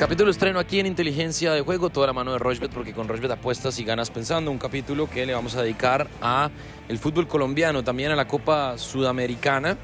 Capítulo 0.00 0.30
estreno 0.30 0.58
aquí 0.58 0.80
en 0.80 0.86
Inteligencia 0.86 1.52
de 1.52 1.60
Juego, 1.60 1.90
toda 1.90 2.06
la 2.06 2.14
mano 2.14 2.32
de 2.32 2.38
Rochbet, 2.38 2.72
porque 2.72 2.94
con 2.94 3.06
Rochbet 3.06 3.32
apuestas 3.32 3.78
y 3.80 3.84
ganas 3.84 4.10
pensando. 4.10 4.50
Un 4.50 4.56
capítulo 4.56 5.10
que 5.10 5.26
le 5.26 5.34
vamos 5.34 5.56
a 5.56 5.62
dedicar 5.62 6.08
a 6.22 6.48
el 6.88 6.96
fútbol 6.96 7.28
colombiano, 7.28 7.84
también 7.84 8.10
a 8.10 8.16
la 8.16 8.26
Copa 8.26 8.78
Sudamericana 8.78 9.76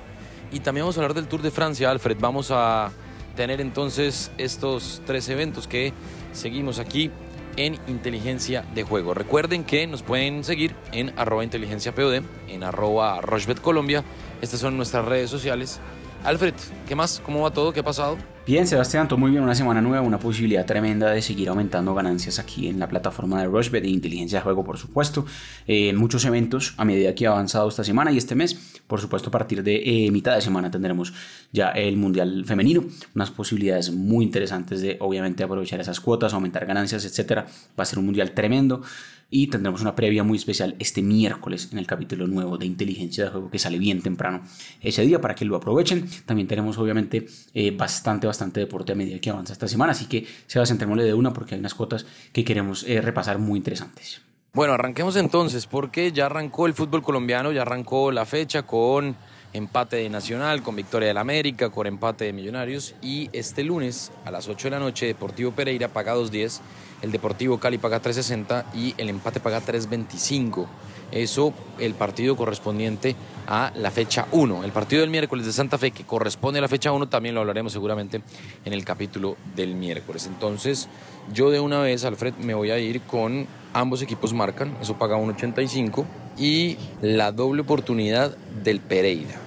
y 0.50 0.60
también 0.60 0.84
vamos 0.84 0.96
a 0.96 1.02
hablar 1.02 1.12
del 1.12 1.28
Tour 1.28 1.42
de 1.42 1.50
Francia, 1.50 1.90
Alfred. 1.90 2.16
Vamos 2.18 2.48
a 2.50 2.92
tener 3.36 3.60
entonces 3.60 4.32
estos 4.38 5.02
tres 5.04 5.28
eventos 5.28 5.68
que 5.68 5.92
seguimos 6.32 6.78
aquí 6.78 7.10
en 7.58 7.78
Inteligencia 7.86 8.64
de 8.74 8.84
Juego. 8.84 9.12
Recuerden 9.12 9.64
que 9.64 9.86
nos 9.86 10.02
pueden 10.02 10.44
seguir 10.44 10.74
en 10.92 11.12
arroba 11.18 11.44
inteligencia 11.44 11.94
POD, 11.94 12.22
en 12.48 12.64
arroba 12.64 13.20
Rochbet 13.20 13.60
Colombia. 13.60 14.02
Estas 14.40 14.60
son 14.60 14.78
nuestras 14.78 15.04
redes 15.04 15.28
sociales. 15.28 15.78
Alfred, 16.24 16.54
¿qué 16.88 16.94
más? 16.94 17.20
¿Cómo 17.22 17.42
va 17.42 17.50
todo? 17.50 17.74
¿Qué 17.74 17.80
ha 17.80 17.84
pasado? 17.84 18.16
Bien, 18.46 18.64
Sebastián, 18.64 19.08
todo 19.08 19.18
muy 19.18 19.32
bien, 19.32 19.42
una 19.42 19.56
semana 19.56 19.80
nueva, 19.82 20.06
una 20.06 20.20
posibilidad 20.20 20.64
tremenda 20.64 21.10
de 21.10 21.20
seguir 21.20 21.48
aumentando 21.48 21.92
ganancias 21.96 22.38
aquí 22.38 22.68
en 22.68 22.78
la 22.78 22.88
plataforma 22.88 23.40
de 23.40 23.48
Rushbet 23.48 23.82
de 23.82 23.88
inteligencia 23.88 24.38
de 24.38 24.44
juego, 24.44 24.62
por 24.62 24.78
supuesto. 24.78 25.26
Eh, 25.66 25.92
muchos 25.94 26.24
eventos 26.24 26.72
a 26.76 26.84
medida 26.84 27.12
que 27.12 27.26
ha 27.26 27.30
avanzado 27.30 27.68
esta 27.68 27.82
semana 27.82 28.12
y 28.12 28.18
este 28.18 28.36
mes. 28.36 28.54
Por 28.86 29.00
supuesto, 29.00 29.30
a 29.30 29.32
partir 29.32 29.64
de 29.64 29.82
eh, 30.06 30.12
mitad 30.12 30.36
de 30.36 30.42
semana 30.42 30.70
tendremos 30.70 31.12
ya 31.50 31.70
el 31.70 31.96
Mundial 31.96 32.44
Femenino, 32.46 32.84
unas 33.16 33.32
posibilidades 33.32 33.90
muy 33.90 34.24
interesantes 34.24 34.80
de 34.80 34.96
obviamente 35.00 35.42
aprovechar 35.42 35.80
esas 35.80 35.98
cuotas, 35.98 36.32
aumentar 36.32 36.66
ganancias, 36.66 37.04
etcétera. 37.04 37.46
Va 37.76 37.82
a 37.82 37.84
ser 37.84 37.98
un 37.98 38.04
Mundial 38.04 38.30
tremendo 38.30 38.80
y 39.28 39.48
tendremos 39.48 39.80
una 39.80 39.94
previa 39.94 40.22
muy 40.22 40.38
especial 40.38 40.76
este 40.78 41.02
miércoles 41.02 41.70
en 41.72 41.78
el 41.78 41.86
capítulo 41.86 42.26
nuevo 42.26 42.58
de 42.58 42.66
inteligencia 42.66 43.24
de 43.24 43.30
juego 43.30 43.50
que 43.50 43.58
sale 43.58 43.78
bien 43.78 44.00
temprano 44.02 44.42
ese 44.80 45.02
día 45.02 45.20
para 45.20 45.34
que 45.34 45.44
lo 45.44 45.56
aprovechen. 45.56 46.08
También 46.24 46.46
tenemos 46.46 46.78
obviamente 46.78 47.26
eh, 47.54 47.70
bastante, 47.72 48.26
bastante 48.26 48.60
deporte 48.60 48.92
a 48.92 48.94
medida 48.94 49.18
que 49.18 49.30
avanza 49.30 49.52
esta 49.52 49.68
semana, 49.68 49.92
así 49.92 50.06
que 50.06 50.26
se 50.46 50.58
va 50.58 50.66
centrémosle 50.66 51.04
de 51.04 51.14
una 51.14 51.32
porque 51.32 51.54
hay 51.54 51.60
unas 51.60 51.74
cuotas 51.74 52.06
que 52.32 52.44
queremos 52.44 52.84
eh, 52.84 53.00
repasar 53.00 53.38
muy 53.38 53.58
interesantes. 53.58 54.22
Bueno, 54.52 54.72
arranquemos 54.72 55.16
entonces 55.16 55.66
porque 55.66 56.12
ya 56.12 56.26
arrancó 56.26 56.66
el 56.66 56.74
fútbol 56.74 57.02
colombiano, 57.02 57.52
ya 57.52 57.62
arrancó 57.62 58.10
la 58.10 58.24
fecha 58.24 58.62
con 58.62 59.16
empate 59.52 59.96
de 59.96 60.10
Nacional, 60.10 60.62
con 60.62 60.76
victoria 60.76 61.08
del 61.08 61.18
América, 61.18 61.70
con 61.70 61.86
empate 61.86 62.24
de 62.24 62.32
Millonarios 62.32 62.94
y 63.02 63.30
este 63.32 63.64
lunes 63.64 64.12
a 64.24 64.30
las 64.30 64.48
8 64.48 64.68
de 64.68 64.70
la 64.70 64.78
noche 64.78 65.06
Deportivo 65.06 65.52
Pereira 65.52 65.88
paga 65.88 66.14
2.10 66.14 66.60
el 67.02 67.12
Deportivo 67.12 67.58
Cali 67.58 67.78
paga 67.78 68.00
3.60 68.00 68.64
y 68.74 68.94
el 68.96 69.10
empate 69.10 69.40
paga 69.40 69.60
3.25. 69.60 70.66
Eso 71.12 71.52
el 71.78 71.94
partido 71.94 72.36
correspondiente 72.36 73.14
a 73.46 73.70
la 73.76 73.90
fecha 73.90 74.26
1. 74.32 74.64
El 74.64 74.72
partido 74.72 75.02
del 75.02 75.10
miércoles 75.10 75.46
de 75.46 75.52
Santa 75.52 75.78
Fe 75.78 75.90
que 75.90 76.04
corresponde 76.04 76.58
a 76.58 76.62
la 76.62 76.68
fecha 76.68 76.92
1 76.92 77.08
también 77.08 77.34
lo 77.34 77.42
hablaremos 77.42 77.72
seguramente 77.72 78.22
en 78.64 78.72
el 78.72 78.84
capítulo 78.84 79.36
del 79.54 79.74
miércoles. 79.74 80.26
Entonces 80.26 80.88
yo 81.32 81.50
de 81.50 81.60
una 81.60 81.80
vez, 81.80 82.04
Alfred, 82.04 82.34
me 82.36 82.54
voy 82.54 82.70
a 82.70 82.78
ir 82.78 83.02
con 83.02 83.46
ambos 83.72 84.02
equipos 84.02 84.32
marcan, 84.32 84.76
eso 84.80 84.96
paga 84.96 85.16
1.85 85.16 86.25
y 86.38 86.76
la 87.02 87.32
doble 87.32 87.62
oportunidad 87.62 88.36
del 88.62 88.80
Pereira, 88.80 89.40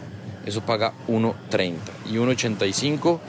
eso 0.45 0.61
paga 0.61 0.93
1.30 1.07 1.75
y 2.09 2.15
1.85 2.15 3.19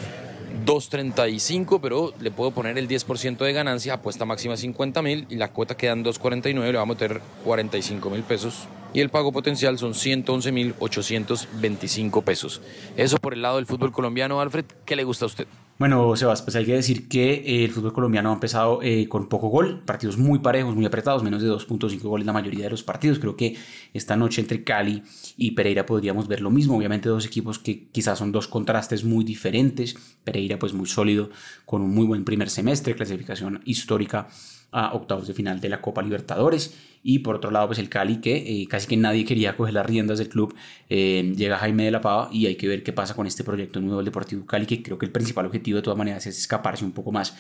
2.35, 0.64 1.78
pero 1.80 2.12
le 2.20 2.30
puedo 2.30 2.50
poner 2.50 2.76
el 2.76 2.88
10% 2.88 3.38
de 3.38 3.52
ganancia, 3.52 3.94
apuesta 3.94 4.24
máxima 4.24 4.56
50 4.56 5.02
mil 5.02 5.26
y 5.30 5.36
la 5.36 5.52
cuota 5.52 5.76
quedan 5.76 6.04
2.49, 6.04 6.54
le 6.54 6.78
vamos 6.78 6.96
a 6.96 7.02
meter 7.02 7.20
45 7.44 8.10
mil 8.10 8.22
pesos 8.22 8.68
y 8.92 9.00
el 9.00 9.10
pago 9.10 9.32
potencial 9.32 9.78
son 9.78 9.94
111 9.94 10.52
mil 10.52 10.74
825 10.78 12.22
pesos. 12.22 12.60
Eso 12.96 13.18
por 13.18 13.34
el 13.34 13.42
lado 13.42 13.56
del 13.56 13.66
fútbol 13.66 13.92
colombiano, 13.92 14.40
Alfred, 14.40 14.64
¿qué 14.84 14.96
le 14.96 15.04
gusta 15.04 15.24
a 15.24 15.28
usted? 15.28 15.46
Bueno, 15.80 16.14
Sebas, 16.14 16.42
pues 16.42 16.56
hay 16.56 16.66
que 16.66 16.74
decir 16.74 17.08
que 17.08 17.32
eh, 17.36 17.64
el 17.64 17.70
fútbol 17.70 17.94
colombiano 17.94 18.28
ha 18.28 18.34
empezado 18.34 18.82
eh, 18.82 19.08
con 19.08 19.30
poco 19.30 19.48
gol, 19.48 19.82
partidos 19.86 20.18
muy 20.18 20.40
parejos, 20.40 20.76
muy 20.76 20.84
apretados, 20.84 21.22
menos 21.22 21.40
de 21.40 21.48
2.5 21.48 22.02
goles 22.02 22.26
la 22.26 22.34
mayoría 22.34 22.64
de 22.64 22.70
los 22.70 22.82
partidos. 22.82 23.18
Creo 23.18 23.34
que 23.34 23.56
esta 23.94 24.14
noche 24.14 24.42
entre 24.42 24.62
Cali 24.62 25.02
y 25.38 25.52
Pereira 25.52 25.86
podríamos 25.86 26.28
ver 26.28 26.42
lo 26.42 26.50
mismo. 26.50 26.76
Obviamente 26.76 27.08
dos 27.08 27.24
equipos 27.24 27.58
que 27.58 27.88
quizás 27.92 28.18
son 28.18 28.30
dos 28.30 28.46
contrastes 28.46 29.04
muy 29.04 29.24
diferentes. 29.24 29.96
Pereira 30.22 30.58
pues 30.58 30.74
muy 30.74 30.84
sólido, 30.84 31.30
con 31.64 31.80
un 31.80 31.94
muy 31.94 32.04
buen 32.06 32.26
primer 32.26 32.50
semestre, 32.50 32.94
clasificación 32.94 33.62
histórica 33.64 34.28
a 34.72 34.92
octavos 34.92 35.28
de 35.28 35.32
final 35.32 35.62
de 35.62 35.70
la 35.70 35.80
Copa 35.80 36.02
Libertadores. 36.02 36.74
Y 37.02 37.20
por 37.20 37.36
otro 37.36 37.50
lado, 37.50 37.66
pues 37.68 37.78
el 37.78 37.88
Cali, 37.88 38.20
que 38.20 38.36
eh, 38.36 38.66
casi 38.68 38.86
que 38.86 38.96
nadie 38.96 39.24
quería 39.24 39.56
coger 39.56 39.74
las 39.74 39.86
riendas 39.86 40.18
del 40.18 40.28
club. 40.28 40.54
Eh, 40.88 41.32
llega 41.36 41.58
Jaime 41.58 41.84
de 41.84 41.90
la 41.90 42.00
Pava 42.00 42.28
y 42.32 42.46
hay 42.46 42.56
que 42.56 42.68
ver 42.68 42.82
qué 42.82 42.92
pasa 42.92 43.14
con 43.14 43.26
este 43.26 43.44
proyecto 43.44 43.80
nuevo 43.80 43.96
del 43.96 44.06
Deportivo 44.06 44.44
Cali, 44.44 44.66
que 44.66 44.82
creo 44.82 44.98
que 44.98 45.06
el 45.06 45.12
principal 45.12 45.46
objetivo 45.46 45.76
de 45.76 45.82
todas 45.82 45.96
maneras 45.96 46.26
es 46.26 46.38
escaparse 46.38 46.84
un 46.84 46.92
poco 46.92 47.10
más 47.10 47.34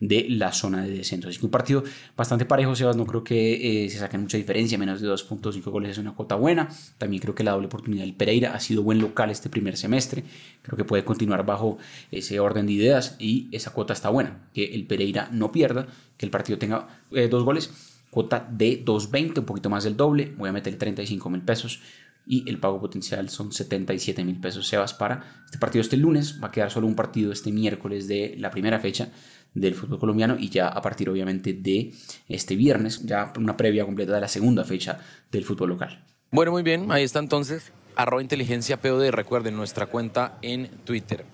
de 0.00 0.26
la 0.28 0.52
zona 0.52 0.82
de 0.82 0.90
descenso. 0.90 1.28
Así 1.28 1.38
que 1.38 1.46
un 1.46 1.50
partido 1.50 1.82
bastante 2.16 2.44
parejo, 2.44 2.74
Sebas, 2.74 2.96
no 2.96 3.06
creo 3.06 3.24
que 3.24 3.84
eh, 3.84 3.90
se 3.90 3.98
saquen 3.98 4.22
mucha 4.22 4.36
diferencia, 4.36 4.76
menos 4.78 5.00
de 5.00 5.08
2.5 5.08 5.62
goles 5.70 5.92
es 5.92 5.98
una 5.98 6.14
cuota 6.14 6.34
buena. 6.34 6.68
También 6.98 7.22
creo 7.22 7.34
que 7.34 7.44
la 7.44 7.52
doble 7.52 7.66
oportunidad 7.66 8.04
del 8.04 8.14
Pereira 8.14 8.54
ha 8.54 8.60
sido 8.60 8.82
buen 8.82 9.00
local 9.00 9.30
este 9.30 9.48
primer 9.48 9.76
semestre, 9.76 10.24
creo 10.62 10.76
que 10.76 10.84
puede 10.84 11.04
continuar 11.04 11.46
bajo 11.46 11.78
ese 12.10 12.40
orden 12.40 12.66
de 12.66 12.72
ideas 12.72 13.16
y 13.18 13.48
esa 13.52 13.72
cuota 13.72 13.92
está 13.92 14.10
buena, 14.10 14.48
que 14.52 14.74
el 14.74 14.86
Pereira 14.86 15.28
no 15.32 15.52
pierda, 15.52 15.86
que 16.16 16.26
el 16.26 16.30
partido 16.30 16.58
tenga 16.58 16.88
eh, 17.12 17.28
dos 17.28 17.44
goles, 17.44 17.95
cuota 18.16 18.48
de 18.50 18.82
2.20, 18.82 19.40
un 19.40 19.44
poquito 19.44 19.68
más 19.68 19.84
del 19.84 19.94
doble, 19.94 20.32
voy 20.38 20.48
a 20.48 20.52
meterle 20.52 20.78
35 20.78 21.28
mil 21.28 21.42
pesos 21.42 21.82
y 22.26 22.48
el 22.48 22.58
pago 22.58 22.80
potencial 22.80 23.28
son 23.28 23.52
77 23.52 24.24
mil 24.24 24.40
pesos. 24.40 24.66
Sebas 24.66 24.94
para 24.94 25.42
este 25.44 25.58
partido 25.58 25.82
este 25.82 25.98
lunes, 25.98 26.40
va 26.42 26.48
a 26.48 26.50
quedar 26.50 26.70
solo 26.70 26.86
un 26.86 26.94
partido 26.94 27.30
este 27.30 27.52
miércoles 27.52 28.08
de 28.08 28.34
la 28.38 28.50
primera 28.50 28.80
fecha 28.80 29.10
del 29.52 29.74
fútbol 29.74 29.98
colombiano 29.98 30.34
y 30.38 30.48
ya 30.48 30.68
a 30.68 30.80
partir 30.80 31.10
obviamente 31.10 31.52
de 31.52 31.92
este 32.26 32.56
viernes, 32.56 33.02
ya 33.04 33.34
una 33.38 33.54
previa 33.54 33.84
completa 33.84 34.14
de 34.14 34.22
la 34.22 34.28
segunda 34.28 34.64
fecha 34.64 34.98
del 35.30 35.44
fútbol 35.44 35.68
local. 35.68 36.02
Bueno, 36.30 36.52
muy 36.52 36.62
bien, 36.62 36.90
ahí 36.92 37.04
está 37.04 37.18
entonces, 37.18 37.70
arroba 37.96 38.22
inteligencia 38.22 38.80
POD, 38.80 39.10
recuerden 39.10 39.56
nuestra 39.56 39.88
cuenta 39.88 40.38
en 40.40 40.70
Twitter. 40.86 41.26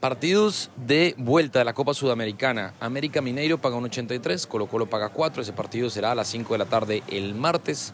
Partidos 0.00 0.70
de 0.76 1.16
vuelta 1.18 1.58
de 1.58 1.64
la 1.64 1.74
Copa 1.74 1.92
Sudamericana. 1.92 2.72
América 2.78 3.20
Mineiro 3.20 3.58
paga 3.58 3.74
un 3.74 3.86
83, 3.86 4.46
Colo 4.46 4.68
Colo 4.68 4.86
paga 4.86 5.08
4. 5.08 5.42
Ese 5.42 5.52
partido 5.52 5.90
será 5.90 6.12
a 6.12 6.14
las 6.14 6.28
5 6.28 6.54
de 6.54 6.58
la 6.58 6.66
tarde 6.66 7.02
el 7.08 7.34
martes. 7.34 7.92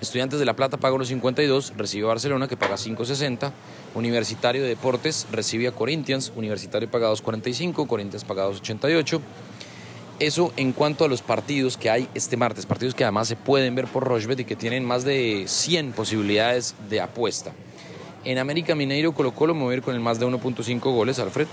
Estudiantes 0.00 0.38
de 0.38 0.44
La 0.44 0.54
Plata 0.54 0.76
paga 0.76 0.94
1.52, 0.94 1.72
recibe 1.76 2.04
a 2.04 2.08
Barcelona 2.08 2.46
que 2.46 2.56
paga 2.56 2.76
5.60. 2.76 3.50
Universitario 3.96 4.62
de 4.62 4.68
Deportes 4.68 5.26
recibe 5.32 5.66
a 5.66 5.72
Corinthians, 5.72 6.32
Universitario 6.36 6.88
paga 6.88 7.10
2.45, 7.10 7.84
Corinthians 7.88 8.22
paga 8.22 8.46
2.88. 8.48 9.20
Eso 10.20 10.52
en 10.56 10.72
cuanto 10.72 11.04
a 11.04 11.08
los 11.08 11.20
partidos 11.20 11.76
que 11.76 11.90
hay 11.90 12.08
este 12.14 12.36
martes, 12.36 12.64
partidos 12.64 12.94
que 12.94 13.02
además 13.02 13.26
se 13.26 13.34
pueden 13.34 13.74
ver 13.74 13.88
por 13.88 14.04
Rochbet 14.04 14.38
y 14.38 14.44
que 14.44 14.54
tienen 14.54 14.84
más 14.84 15.02
de 15.02 15.46
100 15.48 15.94
posibilidades 15.94 16.76
de 16.88 17.00
apuesta. 17.00 17.52
En 18.24 18.36
América 18.36 18.74
Mineiro 18.74 19.12
Colo 19.12 19.32
Colo 19.32 19.54
mover 19.54 19.80
con 19.80 19.94
el 19.94 20.00
más 20.00 20.20
de 20.20 20.26
1.5 20.26 20.80
goles, 20.80 21.18
Alfred, 21.18 21.46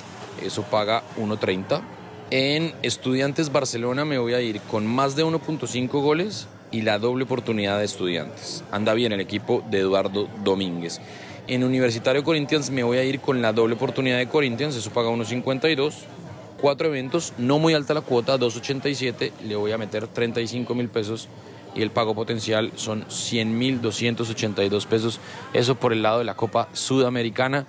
eso 0.44 0.64
paga 0.64 1.02
1.30. 1.18 1.82
En 2.30 2.74
Estudiantes 2.84 3.54
Barcelona 3.54 4.04
me 4.04 4.18
voy 4.18 4.34
a 4.34 4.42
ir 4.42 4.60
con 4.60 4.86
más 4.86 5.16
de 5.16 5.24
1.5 5.24 5.88
goles 6.02 6.50
y 6.70 6.82
la 6.82 7.00
doble 7.00 7.24
oportunidad 7.24 7.80
de 7.80 7.86
estudiantes. 7.86 8.66
Anda 8.70 8.94
bien 8.94 9.14
el 9.14 9.22
equipo 9.22 9.64
de 9.72 9.80
Eduardo 9.80 10.28
Domínguez. 10.44 11.00
En 11.48 11.64
Universitario 11.64 12.26
Corinthians 12.26 12.70
me 12.70 12.84
voy 12.84 12.98
a 12.98 13.04
ir 13.06 13.22
con 13.22 13.42
la 13.42 13.54
doble 13.54 13.76
oportunidad 13.76 14.18
de 14.18 14.28
Corinthians, 14.28 14.76
eso 14.76 14.92
paga 14.92 15.10
1.52. 15.10 15.94
Cuatro 16.60 16.88
eventos, 16.88 17.34
no 17.38 17.60
muy 17.60 17.76
alta 17.76 17.94
la 17.94 18.02
cuota, 18.02 18.38
2.87, 18.38 19.32
le 19.46 19.56
voy 19.56 19.72
a 19.72 19.78
meter 19.78 20.08
35 20.08 20.76
mil 20.76 20.90
pesos 20.90 21.30
y 21.78 21.82
el 21.84 21.92
pago 21.92 22.16
potencial 22.16 22.72
son 22.76 23.06
100 23.08 23.58
mil 23.58 23.82
282 23.82 24.86
pesos. 24.86 25.20
Eso 25.54 25.76
por 25.76 25.94
el 25.94 26.02
lado 26.02 26.20
de 26.20 26.26
la 26.26 26.36
Copa 26.36 26.70
Sudamericana. 26.74 27.66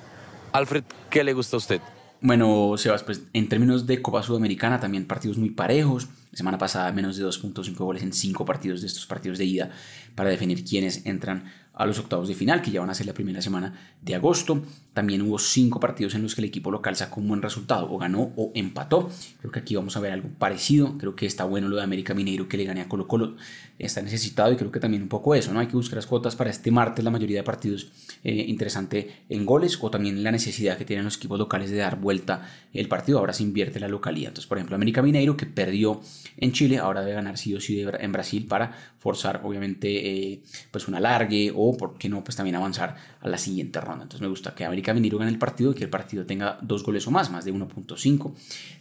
Alfred, 0.52 0.84
¿qué 1.10 1.22
le 1.22 1.34
gusta 1.34 1.56
a 1.56 1.58
usted? 1.58 1.81
Bueno, 2.20 2.75
Sebas, 2.76 3.05
pues 3.05 3.22
en 3.32 3.49
términos 3.49 3.87
de 3.87 4.02
Copa 4.02 4.22
Sudamericana 4.22 4.81
también 4.81 5.06
partidos 5.06 5.38
muy 5.38 5.50
parejos. 5.50 6.08
La 6.32 6.37
semana 6.37 6.58
pasada 6.58 6.90
menos 6.90 7.16
de 7.16 7.25
2.5 7.25 7.76
goles 7.76 8.02
en 8.02 8.12
5 8.12 8.44
partidos 8.44 8.81
de 8.81 8.88
estos 8.88 9.06
partidos 9.06 9.38
de 9.38 9.44
ida 9.44 9.70
para 10.14 10.31
definir 10.31 10.64
quiénes 10.64 11.06
entran 11.06 11.44
a 11.75 11.87
los 11.87 11.99
octavos 12.00 12.26
de 12.26 12.34
final, 12.34 12.60
que 12.60 12.72
ya 12.72 12.81
van 12.81 12.90
a 12.90 12.94
ser 12.94 13.06
la 13.06 13.14
primera 13.14 13.40
semana 13.40 13.94
de 14.02 14.16
agosto. 14.16 14.62
También 14.98 15.22
hubo 15.22 15.38
cinco 15.38 15.78
partidos 15.78 16.16
en 16.16 16.24
los 16.24 16.34
que 16.34 16.40
el 16.40 16.48
equipo 16.48 16.72
local 16.72 16.96
sacó 16.96 17.20
un 17.20 17.28
buen 17.28 17.40
resultado, 17.40 17.88
o 17.88 17.98
ganó 17.98 18.32
o 18.34 18.50
empató. 18.56 19.08
Creo 19.38 19.52
que 19.52 19.60
aquí 19.60 19.76
vamos 19.76 19.96
a 19.96 20.00
ver 20.00 20.10
algo 20.10 20.28
parecido. 20.40 20.98
Creo 20.98 21.14
que 21.14 21.24
está 21.24 21.44
bueno 21.44 21.68
lo 21.68 21.76
de 21.76 21.84
América 21.84 22.14
Mineiro 22.14 22.48
que 22.48 22.56
le 22.56 22.64
gane 22.64 22.80
a 22.80 22.88
Colo 22.88 23.06
Colo. 23.06 23.36
Está 23.78 24.02
necesitado 24.02 24.50
y 24.52 24.56
creo 24.56 24.72
que 24.72 24.80
también 24.80 25.04
un 25.04 25.08
poco 25.08 25.36
eso, 25.36 25.52
¿no? 25.52 25.60
Hay 25.60 25.68
que 25.68 25.76
buscar 25.76 25.98
las 25.98 26.06
cuotas 26.06 26.34
para 26.34 26.50
este 26.50 26.72
martes, 26.72 27.04
la 27.04 27.12
mayoría 27.12 27.36
de 27.36 27.42
partidos 27.44 27.92
eh, 28.24 28.46
interesante 28.48 29.22
en 29.28 29.46
goles 29.46 29.78
o 29.80 29.88
también 29.88 30.24
la 30.24 30.32
necesidad 30.32 30.76
que 30.76 30.84
tienen 30.84 31.04
los 31.04 31.16
equipos 31.16 31.38
locales 31.38 31.70
de 31.70 31.76
dar 31.76 32.00
vuelta 32.00 32.42
el 32.72 32.88
partido. 32.88 33.20
Ahora 33.20 33.32
se 33.32 33.44
invierte 33.44 33.78
la 33.78 33.86
localidad. 33.86 34.30
Entonces, 34.30 34.48
por 34.48 34.58
ejemplo, 34.58 34.74
América 34.74 35.00
Mineiro 35.00 35.36
que 35.36 35.46
perdió 35.46 36.00
en 36.38 36.50
Chile, 36.50 36.78
ahora 36.78 37.02
debe 37.02 37.14
ganar 37.14 37.38
sí 37.38 37.54
o 37.54 37.60
sí 37.60 37.80
en 38.00 38.10
Brasil 38.10 38.46
para 38.48 38.72
forzar, 38.98 39.42
obviamente, 39.44 40.32
eh, 40.32 40.42
pues 40.72 40.88
un 40.88 40.96
alargue 40.96 41.52
o 41.54 41.76
por 41.76 41.98
qué 41.98 42.08
no, 42.08 42.24
pues 42.24 42.34
también 42.34 42.56
avanzar 42.56 42.96
a 43.20 43.28
la 43.28 43.38
siguiente 43.38 43.80
ronda. 43.80 44.02
Entonces 44.02 44.20
me 44.20 44.28
gusta 44.28 44.56
que 44.56 44.64
América 44.64 44.88
Mineiro 44.94 45.19
gane 45.19 45.31
el 45.31 45.38
partido 45.38 45.73
y 45.73 45.75
que 45.75 45.85
el 45.85 45.90
partido 45.90 46.26
tenga 46.26 46.58
dos 46.62 46.82
goles 46.82 47.06
o 47.06 47.11
más, 47.11 47.31
más 47.31 47.44
de 47.44 47.52
1.5. 47.52 48.32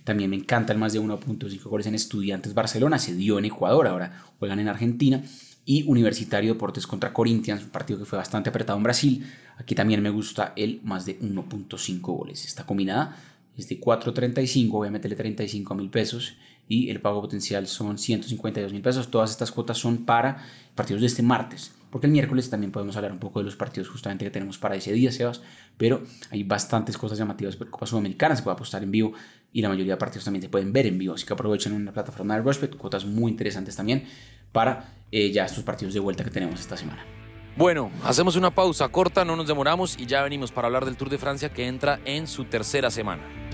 También 0.03 0.29
me 0.29 0.35
encanta 0.35 0.73
el 0.73 0.79
más 0.79 0.93
de 0.93 1.01
1.5 1.01 1.63
goles 1.63 1.87
en 1.87 1.95
Estudiantes 1.95 2.53
Barcelona, 2.53 2.99
se 2.99 3.15
dio 3.15 3.39
en 3.39 3.45
Ecuador, 3.45 3.87
ahora 3.87 4.25
juegan 4.39 4.59
en 4.59 4.67
Argentina. 4.67 5.21
Y 5.65 5.83
Universitario 5.83 6.53
Deportes 6.53 6.87
contra 6.87 7.11
Corinthians, 7.11 7.61
un 7.61 7.69
partido 7.71 7.99
que 7.99 8.05
fue 8.05 8.17
bastante 8.17 8.49
apretado 8.49 8.77
en 8.77 8.83
Brasil. 8.83 9.27
Aquí 9.57 9.75
también 9.75 10.01
me 10.01 10.09
gusta 10.09 10.53
el 10.55 10.79
más 10.83 11.05
de 11.05 11.19
1.5 11.19 11.99
goles. 11.99 12.45
Esta 12.45 12.65
combinada 12.65 13.17
es 13.57 13.67
de 13.67 13.79
4.35, 13.81 14.69
voy 14.69 14.87
a 14.87 14.91
meterle 14.91 15.17
35 15.17 15.75
mil 15.75 15.89
pesos 15.89 16.37
y 16.69 16.89
el 16.89 17.01
pago 17.01 17.21
potencial 17.21 17.67
son 17.67 17.97
152 17.97 18.71
mil 18.71 18.81
pesos. 18.81 19.09
Todas 19.09 19.31
estas 19.31 19.51
cuotas 19.51 19.77
son 19.77 20.05
para 20.05 20.45
partidos 20.75 21.01
de 21.01 21.07
este 21.07 21.23
martes, 21.23 21.73
porque 21.89 22.07
el 22.07 22.13
miércoles 22.13 22.49
también 22.49 22.71
podemos 22.71 22.95
hablar 22.95 23.11
un 23.11 23.19
poco 23.19 23.39
de 23.39 23.45
los 23.45 23.55
partidos 23.55 23.89
justamente 23.89 24.25
que 24.25 24.31
tenemos 24.31 24.57
para 24.57 24.75
ese 24.75 24.91
día, 24.93 25.11
Sebas, 25.11 25.41
pero 25.77 26.03
hay 26.31 26.43
bastantes 26.43 26.97
cosas 26.97 27.17
llamativas 27.17 27.55
por 27.55 27.69
Copa 27.69 27.85
Sudamericana, 27.85 28.35
se 28.35 28.43
puede 28.43 28.55
apostar 28.55 28.83
en 28.83 28.91
vivo 28.91 29.13
y 29.53 29.61
la 29.61 29.69
mayoría 29.69 29.93
de 29.93 29.97
partidos 29.97 30.25
también 30.25 30.43
se 30.43 30.49
pueden 30.49 30.73
ver 30.73 30.85
en 30.85 30.97
vivo, 30.97 31.13
así 31.13 31.25
que 31.25 31.33
aprovechen 31.33 31.73
una 31.73 31.91
plataforma 31.91 32.35
de 32.35 32.41
Rushbet, 32.41 32.75
cuotas 32.75 33.05
muy 33.05 33.31
interesantes 33.31 33.75
también 33.75 34.03
para 34.51 34.93
eh, 35.11 35.31
ya 35.31 35.45
estos 35.45 35.63
partidos 35.63 35.93
de 35.93 35.99
vuelta 35.99 36.23
que 36.23 36.31
tenemos 36.31 36.59
esta 36.59 36.77
semana. 36.77 37.05
Bueno, 37.55 37.89
hacemos 38.03 38.35
una 38.35 38.51
pausa 38.51 38.87
corta, 38.89 39.25
no 39.25 39.35
nos 39.35 39.47
demoramos 39.47 39.97
y 39.97 40.05
ya 40.05 40.21
venimos 40.21 40.51
para 40.51 40.67
hablar 40.67 40.85
del 40.85 40.95
Tour 40.95 41.09
de 41.09 41.17
Francia 41.17 41.49
que 41.49 41.67
entra 41.67 41.99
en 42.05 42.27
su 42.27 42.45
tercera 42.45 42.91
semana. 42.91 43.46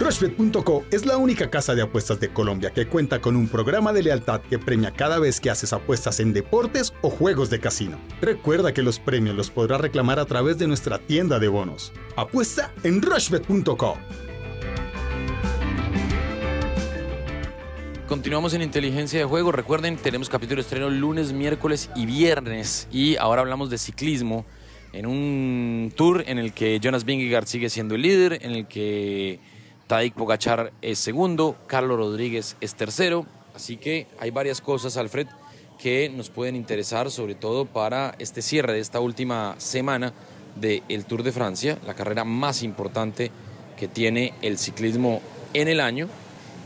Rushbet.co 0.00 0.86
es 0.90 1.04
la 1.04 1.18
única 1.18 1.50
casa 1.50 1.74
de 1.74 1.82
apuestas 1.82 2.18
de 2.20 2.30
Colombia 2.30 2.70
que 2.70 2.86
cuenta 2.86 3.20
con 3.20 3.36
un 3.36 3.48
programa 3.48 3.92
de 3.92 4.02
lealtad 4.02 4.40
que 4.40 4.58
premia 4.58 4.92
cada 4.92 5.18
vez 5.18 5.40
que 5.40 5.50
haces 5.50 5.74
apuestas 5.74 6.20
en 6.20 6.32
deportes 6.32 6.94
o 7.02 7.10
juegos 7.10 7.50
de 7.50 7.60
casino. 7.60 7.98
Recuerda 8.22 8.72
que 8.72 8.80
los 8.80 8.98
premios 8.98 9.36
los 9.36 9.50
podrás 9.50 9.78
reclamar 9.78 10.18
a 10.18 10.24
través 10.24 10.56
de 10.56 10.66
nuestra 10.66 11.00
tienda 11.00 11.38
de 11.38 11.48
bonos. 11.48 11.92
Apuesta 12.16 12.72
en 12.82 13.02
Rushbet.co. 13.02 13.98
Continuamos 18.08 18.54
en 18.54 18.62
inteligencia 18.62 19.18
de 19.18 19.26
juego. 19.26 19.52
Recuerden, 19.52 19.98
tenemos 19.98 20.30
capítulo 20.30 20.56
de 20.56 20.62
estreno 20.62 20.88
lunes, 20.88 21.34
miércoles 21.34 21.90
y 21.94 22.06
viernes. 22.06 22.88
Y 22.90 23.16
ahora 23.16 23.42
hablamos 23.42 23.68
de 23.68 23.76
ciclismo 23.76 24.46
en 24.94 25.04
un 25.04 25.92
tour 25.94 26.24
en 26.26 26.38
el 26.38 26.54
que 26.54 26.80
Jonas 26.80 27.04
Vingegaard 27.04 27.44
sigue 27.44 27.68
siendo 27.68 27.96
el 27.96 28.00
líder, 28.00 28.38
en 28.42 28.52
el 28.52 28.66
que 28.66 29.59
Tadej 29.90 30.12
Pogachar 30.12 30.72
es 30.82 31.00
segundo, 31.00 31.56
Carlos 31.66 31.98
Rodríguez 31.98 32.56
es 32.60 32.76
tercero, 32.76 33.26
así 33.56 33.76
que 33.76 34.06
hay 34.20 34.30
varias 34.30 34.60
cosas, 34.60 34.96
Alfred, 34.96 35.26
que 35.82 36.08
nos 36.08 36.30
pueden 36.30 36.54
interesar, 36.54 37.10
sobre 37.10 37.34
todo 37.34 37.64
para 37.64 38.14
este 38.20 38.40
cierre 38.40 38.72
de 38.72 38.78
esta 38.78 39.00
última 39.00 39.56
semana 39.58 40.12
del 40.54 41.04
Tour 41.06 41.24
de 41.24 41.32
Francia, 41.32 41.76
la 41.84 41.94
carrera 41.94 42.22
más 42.22 42.62
importante 42.62 43.32
que 43.76 43.88
tiene 43.88 44.32
el 44.42 44.58
ciclismo 44.58 45.22
en 45.54 45.66
el 45.66 45.80
año. 45.80 46.06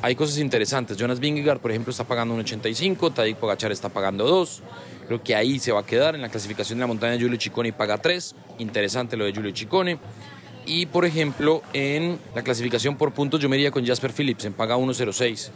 Hay 0.02 0.16
cosas 0.16 0.36
interesantes. 0.36 0.98
Jonas 0.98 1.18
Vingegaard, 1.18 1.60
por 1.60 1.70
ejemplo, 1.70 1.92
está 1.92 2.04
pagando 2.04 2.34
un 2.34 2.40
85, 2.40 3.10
Tadej 3.12 3.36
Pogachar 3.36 3.72
está 3.72 3.88
pagando 3.88 4.26
2. 4.26 4.62
Creo 5.06 5.22
que 5.22 5.34
ahí 5.34 5.58
se 5.58 5.72
va 5.72 5.80
a 5.80 5.86
quedar 5.86 6.14
en 6.14 6.20
la 6.20 6.28
clasificación 6.28 6.78
de 6.78 6.82
la 6.82 6.88
montaña. 6.88 7.16
Giulio 7.16 7.40
Ciccone 7.40 7.72
paga 7.72 7.96
3. 7.96 8.34
Interesante 8.58 9.16
lo 9.16 9.24
de 9.24 9.32
Giulio 9.32 9.56
Ciccone. 9.56 9.98
Y 10.66 10.86
por 10.86 11.04
ejemplo, 11.04 11.62
en 11.72 12.18
la 12.34 12.42
clasificación 12.42 12.96
por 12.96 13.12
puntos 13.12 13.40
yo 13.40 13.48
me 13.48 13.56
iría 13.56 13.70
con 13.70 13.86
Jasper 13.86 14.12
Phillips, 14.12 14.44
en 14.46 14.52
paga 14.54 14.76
1.06. 14.76 15.50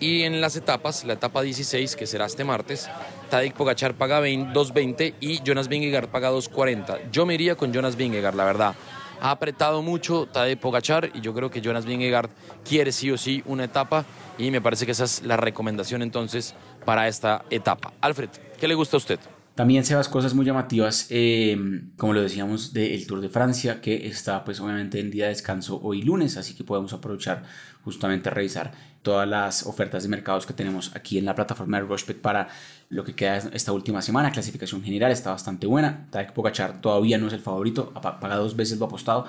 Y 0.00 0.22
en 0.22 0.40
las 0.40 0.54
etapas, 0.54 1.04
la 1.04 1.14
etapa 1.14 1.42
16, 1.42 1.96
que 1.96 2.06
será 2.06 2.26
este 2.26 2.44
martes, 2.44 2.88
Tadej 3.30 3.52
Pogachar 3.54 3.94
paga 3.94 4.20
2.20 4.20 5.14
y 5.20 5.42
Jonas 5.42 5.68
Vingegaard 5.68 6.08
paga 6.08 6.30
2.40. 6.30 7.10
Yo 7.10 7.26
me 7.26 7.34
iría 7.34 7.56
con 7.56 7.72
Jonas 7.72 7.96
Vingegaard, 7.96 8.36
la 8.36 8.44
verdad. 8.44 8.74
Ha 9.20 9.32
apretado 9.32 9.82
mucho 9.82 10.26
Tadej 10.26 10.58
Pogachar 10.58 11.10
y 11.14 11.20
yo 11.20 11.34
creo 11.34 11.50
que 11.50 11.60
Jonas 11.60 11.84
Vingegaard 11.84 12.30
quiere 12.64 12.92
sí 12.92 13.10
o 13.10 13.18
sí 13.18 13.42
una 13.46 13.64
etapa 13.64 14.04
y 14.38 14.52
me 14.52 14.60
parece 14.60 14.86
que 14.86 14.92
esa 14.92 15.04
es 15.04 15.22
la 15.22 15.36
recomendación 15.36 16.02
entonces 16.02 16.54
para 16.84 17.08
esta 17.08 17.44
etapa. 17.50 17.92
Alfred, 18.00 18.30
¿qué 18.60 18.68
le 18.68 18.74
gusta 18.74 18.96
a 18.96 18.98
usted? 18.98 19.18
También 19.58 19.84
se 19.84 19.96
las 19.96 20.08
cosas 20.08 20.34
muy 20.34 20.46
llamativas, 20.46 21.08
em, 21.10 21.90
como 21.96 22.12
lo 22.12 22.22
decíamos, 22.22 22.72
del 22.72 23.04
Tour 23.08 23.20
de 23.20 23.28
Francia, 23.28 23.80
que 23.80 24.06
está 24.06 24.44
pues 24.44 24.60
obviamente 24.60 25.00
en 25.00 25.10
día 25.10 25.24
de 25.24 25.30
descanso 25.30 25.80
hoy 25.82 26.02
lunes, 26.02 26.36
así 26.36 26.54
que 26.54 26.62
podemos 26.62 26.92
aprovechar 26.92 27.42
justamente 27.82 28.28
a 28.28 28.32
revisar 28.32 28.70
todas 29.08 29.26
las 29.26 29.64
ofertas 29.64 30.02
de 30.02 30.10
mercados 30.10 30.44
que 30.44 30.52
tenemos 30.52 30.94
aquí 30.94 31.16
en 31.16 31.24
la 31.24 31.34
plataforma 31.34 31.78
de 31.78 31.86
Rushbet 31.86 32.20
para 32.20 32.48
lo 32.90 33.04
que 33.04 33.14
queda 33.14 33.38
esta 33.54 33.72
última 33.72 34.02
semana. 34.02 34.30
Clasificación 34.32 34.82
general 34.82 35.10
está 35.12 35.30
bastante 35.30 35.66
buena. 35.66 36.06
Tadej 36.10 36.34
Pogachar 36.34 36.82
todavía 36.82 37.16
no 37.16 37.28
es 37.28 37.32
el 37.32 37.40
favorito, 37.40 37.90
ha 37.94 38.20
pagado 38.20 38.42
dos 38.42 38.54
veces 38.54 38.78
lo 38.78 38.84
apostado 38.84 39.24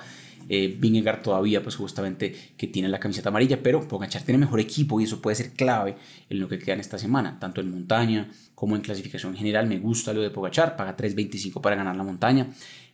eh, 0.50 0.78
todavía, 1.22 1.62
pues 1.62 1.76
justamente 1.76 2.34
que 2.58 2.66
tiene 2.66 2.88
la 2.88 3.00
camiseta 3.00 3.30
amarilla, 3.30 3.62
pero 3.62 3.88
Pogachar 3.88 4.20
tiene 4.20 4.36
mejor 4.36 4.60
equipo 4.60 5.00
y 5.00 5.04
eso 5.04 5.22
puede 5.22 5.36
ser 5.36 5.52
clave 5.52 5.96
en 6.28 6.40
lo 6.40 6.48
que 6.48 6.58
queda 6.58 6.74
en 6.74 6.80
esta 6.80 6.98
semana, 6.98 7.38
tanto 7.40 7.62
en 7.62 7.70
montaña 7.70 8.28
como 8.54 8.76
en 8.76 8.82
clasificación 8.82 9.34
general. 9.34 9.66
Me 9.66 9.78
gusta 9.78 10.12
lo 10.12 10.20
de 10.20 10.28
Pogachar, 10.28 10.76
paga 10.76 10.94
3.25 10.94 11.62
para 11.62 11.76
ganar 11.76 11.96
la 11.96 12.02
montaña 12.02 12.48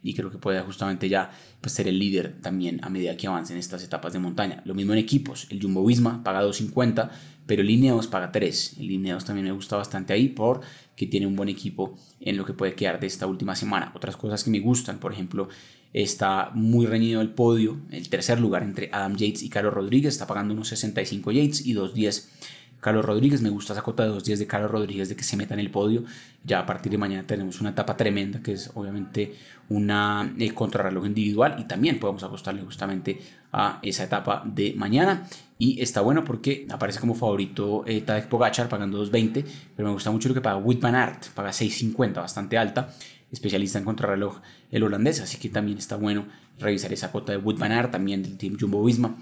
y 0.06 0.14
creo 0.14 0.31
que 0.31 0.38
puede 0.38 0.61
justamente 0.61 1.08
ya 1.08 1.31
pues, 1.61 1.73
ser 1.73 1.88
el 1.88 1.99
líder 1.99 2.41
también 2.41 2.81
a 2.82 2.91
medida 2.91 3.17
que 3.17 3.26
avancen 3.26 3.56
estas 3.58 3.82
etapas 3.82 4.12
de 4.12 4.19
montaña. 4.19 4.62
Lo 4.64 4.75
mismo 4.75 4.93
en 4.93 4.99
equipos, 4.99 5.47
el 5.50 5.61
Jumbo 5.61 5.85
Visma 5.85 6.23
paga 6.23 6.43
2.50, 6.43 7.11
pero 7.47 7.62
el 7.62 7.70
Ineos 7.70 8.06
paga 8.06 8.32
3. 8.32 8.76
El 8.79 8.91
Ineos 8.91 9.25
también 9.25 9.47
me 9.47 9.53
gusta 9.53 9.76
bastante 9.76 10.12
ahí 10.12 10.29
porque 10.29 11.06
tiene 11.06 11.26
un 11.26 11.37
buen 11.37 11.49
equipo 11.49 11.99
en 12.20 12.37
lo 12.37 12.44
que 12.44 12.53
puede 12.53 12.75
quedar 12.75 13.00
de 13.00 13.06
esta 13.06 13.26
última 13.26 13.56
semana. 13.56 13.93
Otras 13.94 14.17
cosas 14.17 14.44
que 14.44 14.50
me 14.50 14.61
gustan, 14.61 14.99
por 14.99 15.12
ejemplo, 15.12 15.49
Está 15.93 16.50
muy 16.53 16.85
reñido 16.85 17.23
el 17.23 17.31
podio, 17.31 17.79
el 17.91 18.11
tercer 18.11 18.38
lugar 18.38 18.62
entre 18.62 18.91
Adam 18.93 19.17
Yates 19.17 19.43
y 19.43 19.49
Carlos 19.49 19.73
Rodríguez. 19.73 20.12
Está 20.12 20.26
pagando 20.26 20.53
unos 20.53 20.69
65 20.69 21.32
Yates 21.32 21.64
y 21.64 21.75
2.10 21.75 22.29
Carlos 22.81 23.05
Rodríguez. 23.05 23.43
Me 23.43 23.50
gusta 23.50 23.73
esa 23.73 23.82
cota 23.82 24.05
de 24.05 24.11
2.10 24.11 24.37
de 24.38 24.46
Carlos 24.46 24.70
Rodríguez 24.70 25.08
de 25.08 25.17
que 25.17 25.25
se 25.25 25.37
meta 25.37 25.55
en 25.55 25.61
el 25.61 25.70
podio. 25.70 26.05
Ya 26.44 26.61
a 26.61 26.67
partir 26.67 26.93
de 26.93 26.99
mañana 26.99 27.26
tenemos 27.26 27.61
una 27.61 27.70
etapa 27.70 27.96
tremenda 27.96 28.43
que 28.43 28.52
es 28.52 28.70
obviamente 28.75 29.34
una 29.69 30.32
eh, 30.38 30.52
contrarreloj 30.52 31.06
individual 31.06 31.56
y 31.58 31.64
también 31.64 31.99
podemos 31.99 32.23
apostarle 32.23 32.62
justamente 32.62 33.20
a 33.52 33.81
esa 33.82 34.05
etapa 34.05 34.43
de 34.44 34.75
mañana. 34.76 35.26
Y 35.58 35.81
está 35.81 36.02
bueno 36.02 36.25
porque 36.25 36.67
aparece 36.70 37.00
como 37.00 37.14
favorito 37.14 37.84
eh, 37.87 38.02
Tadej 38.02 38.28
Pogachar 38.28 38.69
pagando 38.69 39.05
2.20, 39.05 39.44
pero 39.75 39.88
me 39.88 39.94
gusta 39.94 40.11
mucho 40.11 40.29
lo 40.29 40.34
que 40.34 40.40
paga 40.40 40.58
Wood 40.58 40.81
Van 40.81 40.94
Aert, 40.94 41.29
paga 41.31 41.50
6.50, 41.50 42.14
bastante 42.14 42.58
alta 42.58 42.90
especialista 43.32 43.79
en 43.79 43.84
contrarreloj 43.84 44.40
el 44.70 44.82
holandés, 44.82 45.20
así 45.20 45.38
que 45.38 45.48
también 45.48 45.79
está 45.79 45.96
bueno 45.96 46.27
revisar 46.58 46.93
esa 46.93 47.10
cuota 47.10 47.32
de 47.32 47.39
Wood 47.39 47.58
Van 47.58 47.72
Aert, 47.72 47.91
también 47.91 48.22
del 48.22 48.36
Team 48.36 48.56
Jumbo 48.58 48.82
Visma, 48.84 49.17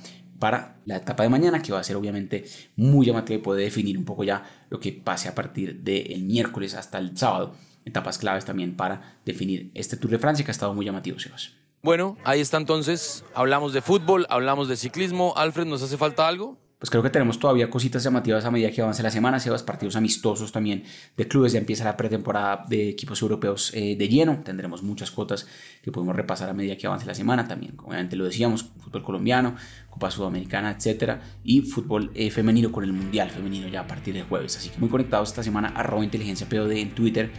para 0.45 0.77
la 0.85 0.97
etapa 0.97 1.23
de 1.23 1.31
mañana, 1.31 1.63
que 1.63 1.73
va 1.73 1.81
a 1.81 1.83
ser 1.83 1.97
obviamente 1.97 2.45
muy 2.77 3.07
llamativa 3.07 3.39
y 3.39 3.43
puede 3.43 3.63
definir 3.63 3.97
un 3.97 4.05
poco 4.05 4.25
ya 4.25 4.45
lo 4.69 4.79
que 4.79 4.93
pase 4.93 5.27
a 5.27 5.35
partir 5.35 5.81
del 5.81 6.23
miércoles 6.23 6.75
hasta 6.75 6.99
el 6.99 7.17
sábado. 7.17 7.55
Etapas 7.87 8.19
claves 8.19 8.45
también 8.45 8.77
para 8.77 9.17
definir 9.25 9.71
este 9.73 9.97
Tour 9.97 10.11
de 10.11 10.19
Francia 10.19 10.45
que 10.45 10.51
ha 10.51 10.53
estado 10.53 10.75
muy 10.75 10.85
llamativo, 10.85 11.19
Sebas. 11.19 11.53
Bueno, 11.83 12.19
ahí 12.25 12.41
está 12.43 12.59
entonces. 12.59 13.25
Hablamos 13.33 13.73
de 13.73 13.81
fútbol, 13.81 14.27
hablamos 14.29 14.69
de 14.69 14.77
ciclismo. 14.77 15.33
Alfred, 15.35 15.65
¿nos 15.65 15.81
hace 15.81 15.97
falta 15.97 16.29
algo? 16.29 16.59
Pues 16.79 16.91
creo 16.91 17.03
que 17.03 17.11
tenemos 17.11 17.39
todavía 17.39 17.71
cositas 17.71 18.03
llamativas 18.03 18.45
a 18.45 18.51
medida 18.51 18.71
que 18.71 18.83
avance 18.83 19.03
la 19.03 19.11
semana, 19.11 19.39
se 19.39 19.51
partidos 19.65 19.97
amistosos 19.97 20.53
también 20.53 20.85
de 21.17 21.29
clubes, 21.29 21.53
ya 21.53 21.59
empieza 21.59 21.85
la 21.85 21.97
pretemporada 21.97 22.65
de 22.69 22.89
equipos 22.89 23.23
europeos 23.23 23.73
eh, 23.75 23.97
de 23.97 24.09
lleno, 24.09 24.41
tendremos 24.45 24.83
muchas 24.83 25.11
cuotas 25.11 25.47
que 25.83 25.93
podemos 25.93 26.15
repasar 26.17 26.51
a 26.51 26.53
medida 26.53 26.77
que 26.77 26.87
avance 26.87 27.07
la 27.07 27.15
semana, 27.15 27.47
también 27.47 27.75
obviamente 27.83 28.17
lo 28.17 28.25
decíamos, 28.25 28.71
fútbol 28.81 29.03
colombiano, 29.03 29.55
Copa 29.89 30.11
Sudamericana, 30.11 30.73
etcétera, 30.73 31.23
y 31.45 31.63
fútbol 31.63 32.11
eh, 32.15 32.31
femenino 32.31 32.73
con 32.73 32.85
el 32.85 32.93
Mundial 32.93 33.31
femenino 33.31 33.69
ya 33.69 33.81
a 33.81 33.87
partir 33.87 34.15
del 34.15 34.25
jueves, 34.25 34.57
así 34.57 34.69
que 34.69 34.79
muy 34.79 34.89
conectados 34.89 35.29
esta 35.31 35.43
semana, 35.43 35.69
arroba 35.69 36.05
inteligencia 36.05 36.49
POD 36.49 36.73
en 36.73 36.91
Twitter, 36.91 37.31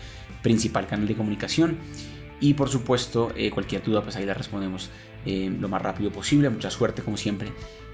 principal 0.41 0.87
canal 0.87 1.07
de 1.07 1.15
comunicación, 1.15 1.77
y 2.39 2.53
por 2.53 2.69
supuesto, 2.69 3.31
eh, 3.35 3.51
cualquier 3.51 3.83
duda, 3.83 4.01
pues 4.01 4.15
ahí 4.15 4.25
la 4.25 4.33
respondemos 4.33 4.89
lo 5.25 5.69
más 5.69 5.81
rápido 5.81 6.11
posible. 6.11 6.51
Mucha 6.51 6.69
suerte, 6.69 7.01
como 7.01 7.17
siempre, 7.17 7.51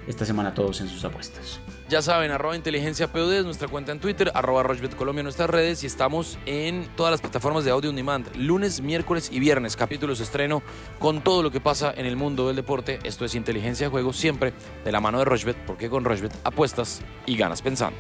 esta 0.08 0.26
semana 0.26 0.54
todos 0.54 0.82
en 0.82 0.90
sus 0.90 1.04
apuestas. 1.06 1.60
Ya 1.90 2.02
saben, 2.02 2.32
arroba 2.32 2.56
inteligencia 2.56 3.10
es 3.14 3.44
nuestra 3.46 3.68
cuenta 3.68 3.92
en 3.92 4.00
Twitter, 4.00 4.32
arroba 4.34 4.64
Rochbet 4.64 4.96
Colombia 4.96 5.20
en 5.22 5.26
nuestras 5.26 5.50
redes 5.50 5.84
y 5.84 5.88
estamos 5.88 6.40
en 6.46 6.88
todas 6.96 7.12
las 7.12 7.20
plataformas 7.20 7.66
de 7.66 7.72
audio 7.72 7.90
on 7.90 7.96
demand, 7.98 8.34
lunes, 8.38 8.82
miércoles 8.82 9.30
y 9.32 9.40
viernes, 9.40 9.76
capítulos 9.76 10.22
estreno 10.22 10.64
con 11.00 11.22
todo 11.22 11.44
lo 11.44 11.52
que 11.52 11.60
pasa 11.60 11.94
en 11.96 12.06
el 12.06 12.16
mundo 12.16 12.48
del 12.48 12.56
deporte. 12.56 13.00
Esto 13.04 13.26
es 13.26 13.36
inteligencia 13.36 13.88
de 13.88 13.92
juego 13.92 14.14
siempre 14.14 14.54
de 14.86 14.92
la 14.92 15.02
mano 15.02 15.20
de 15.20 15.26
Rochbet, 15.26 15.58
porque 15.66 15.90
con 15.90 16.06
Rochbet 16.06 16.34
apuestas 16.46 17.02
y 17.26 17.36
ganas 17.36 17.62
pensando. 17.62 17.98